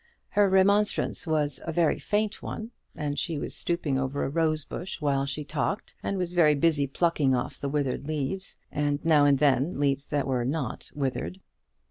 Her 0.29 0.49
remonstrance 0.49 1.27
was 1.27 1.59
a 1.63 1.71
very 1.71 1.99
faint 1.99 2.41
one, 2.41 2.71
and 2.95 3.19
she 3.19 3.37
was 3.37 3.53
stooping 3.53 3.99
over 3.99 4.25
a 4.25 4.29
rose 4.29 4.63
bush 4.65 4.99
while 4.99 5.27
she 5.27 5.43
talked, 5.43 5.93
and 6.01 6.17
was 6.17 6.33
very 6.33 6.55
busy 6.55 6.87
plucking 6.87 7.35
off 7.35 7.59
the 7.59 7.69
withered 7.69 8.05
leaves, 8.05 8.57
and 8.71 8.99
now 9.05 9.25
and 9.25 9.37
then 9.37 9.79
leaves 9.79 10.07
that 10.07 10.25
were 10.25 10.43
not 10.43 10.89
withered. 10.95 11.39